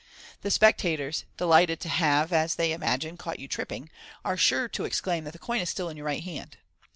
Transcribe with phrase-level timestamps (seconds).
[0.41, 3.91] The spectators, delighted to have, as they imagine, caught you tripping,
[4.25, 6.57] are sure to exclaim that the coin is still in your right hand.